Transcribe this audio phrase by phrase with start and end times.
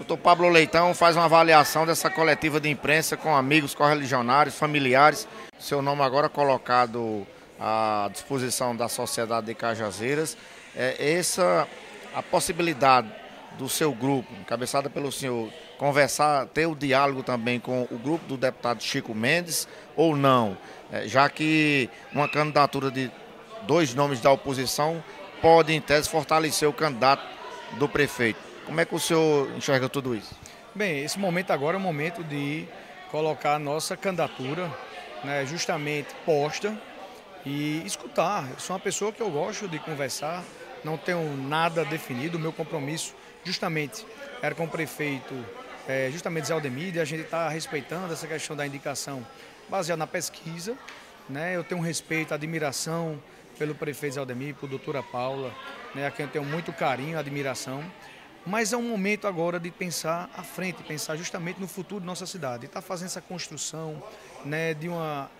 [0.00, 5.28] Doutor Pablo Leitão faz uma avaliação dessa coletiva de imprensa com amigos, correligionários, familiares.
[5.58, 7.26] Seu nome agora colocado
[7.60, 10.38] à disposição da sociedade de Cajazeiras.
[10.74, 11.68] É essa
[12.14, 13.12] a possibilidade
[13.58, 18.38] do seu grupo, encabeçada pelo senhor, conversar, ter o diálogo também com o grupo do
[18.38, 20.56] deputado Chico Mendes ou não?
[20.90, 23.10] É, já que uma candidatura de
[23.64, 25.04] dois nomes da oposição
[25.42, 27.22] pode, em tese, fortalecer o candidato
[27.78, 28.49] do prefeito.
[28.70, 30.32] Como é que o senhor enxerga tudo isso?
[30.72, 32.68] Bem, esse momento agora é o momento de
[33.10, 34.72] colocar a nossa candidatura
[35.24, 36.80] né, justamente posta
[37.44, 38.48] e escutar.
[38.48, 40.44] Eu sou uma pessoa que eu gosto de conversar,
[40.84, 42.38] não tenho nada definido.
[42.38, 43.12] O meu compromisso
[43.42, 44.06] justamente
[44.40, 45.34] era com o prefeito,
[45.88, 49.26] é, justamente Zé Aldemir, e a gente está respeitando essa questão da indicação
[49.68, 50.76] baseada na pesquisa.
[51.28, 51.56] Né?
[51.56, 53.20] Eu tenho respeito, admiração
[53.58, 55.52] pelo prefeito Zé Aldemir, por doutora Paula,
[55.92, 57.82] né, a quem eu tenho muito carinho, admiração.
[58.46, 62.26] Mas é um momento agora de pensar à frente, pensar justamente no futuro de nossa
[62.26, 62.66] cidade.
[62.66, 64.02] Está fazendo essa construção
[64.44, 65.30] né, de, uma,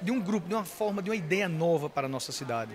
[0.00, 2.72] de um grupo, de uma forma, de uma ideia nova para a nossa cidade.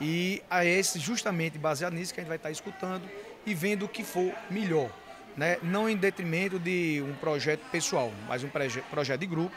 [0.00, 3.02] E é esse, justamente baseado nisso que a gente vai estar escutando
[3.44, 4.90] e vendo o que for melhor.
[5.36, 5.58] Né?
[5.62, 8.48] Não em detrimento de um projeto pessoal, mas um
[8.90, 9.54] projeto de grupo,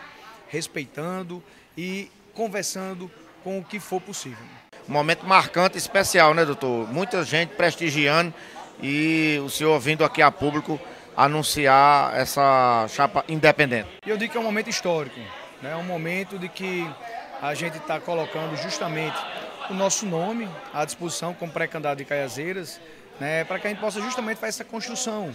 [0.50, 1.42] respeitando
[1.78, 3.10] e conversando
[3.44, 4.46] com o que for possível.
[4.88, 6.92] Momento marcante, especial, né, doutor?
[6.92, 8.34] Muita gente prestigiando
[8.82, 10.80] e o senhor vindo aqui a público
[11.16, 13.88] anunciar essa chapa independente.
[14.06, 15.20] Eu digo que é um momento histórico,
[15.62, 15.72] né?
[15.72, 16.88] é um momento de que
[17.42, 19.18] a gente está colocando justamente
[19.70, 22.80] o nosso nome à disposição como pré-candidato de Caiazeiras,
[23.20, 23.44] né?
[23.44, 25.34] para que a gente possa justamente fazer essa construção,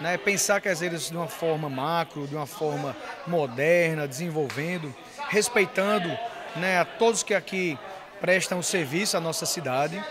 [0.00, 0.18] né?
[0.18, 2.96] pensar Caiazeiras de uma forma macro, de uma forma
[3.26, 4.94] moderna, desenvolvendo,
[5.28, 6.10] respeitando
[6.56, 7.78] né, a todos que aqui
[8.20, 10.02] prestam serviço à nossa cidade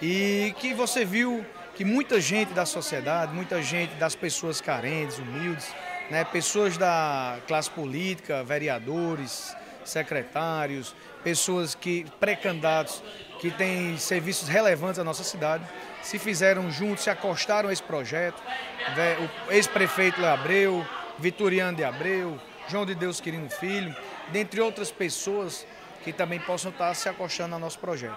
[0.00, 1.44] e que você viu
[1.76, 5.74] que muita gente da sociedade, muita gente das pessoas carentes, humildes,
[6.10, 13.02] né, pessoas da classe política, vereadores, secretários, pessoas que pré-candidatos
[13.40, 15.64] que têm serviços relevantes à nossa cidade,
[16.02, 18.42] se fizeram juntos, se acostaram a esse projeto.
[19.48, 20.86] O ex-prefeito Léo Abreu,
[21.18, 23.94] Vitoriano de Abreu, João de Deus Quirino Filho,
[24.32, 25.66] dentre outras pessoas
[26.02, 28.16] que também possam estar se acostando ao nosso projeto.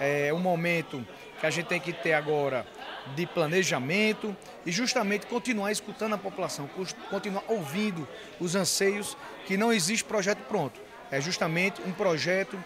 [0.00, 1.06] É um momento
[1.38, 2.66] que a gente tem que ter agora
[3.14, 4.34] de planejamento
[4.64, 6.68] e justamente continuar escutando a população,
[7.10, 8.08] continuar ouvindo
[8.40, 9.16] os anseios
[9.46, 10.80] que não existe projeto pronto.
[11.10, 12.58] É justamente um projeto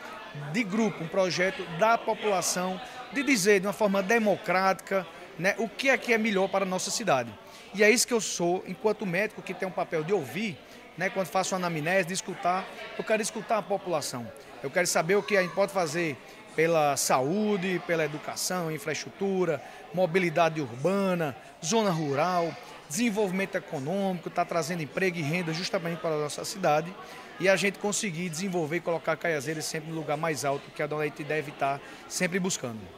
[0.53, 2.81] de grupo, um projeto da população,
[3.12, 5.06] de dizer de uma forma democrática
[5.39, 7.33] né, o que é que é melhor para a nossa cidade.
[7.75, 10.56] E é isso que eu sou, enquanto médico que tem um papel de ouvir,
[10.97, 12.65] né, quando faço anamnese, de escutar,
[12.97, 14.31] eu quero escutar a população.
[14.62, 16.17] Eu quero saber o que a gente pode fazer
[16.54, 22.54] pela saúde, pela educação, infraestrutura, mobilidade urbana, zona rural,
[22.88, 26.94] desenvolvimento econômico, está trazendo emprego e renda justamente para a nossa cidade
[27.41, 30.87] e a gente conseguir desenvolver e colocar Caiazeiras sempre no lugar mais alto que a
[31.04, 32.81] gente deve estar sempre buscando.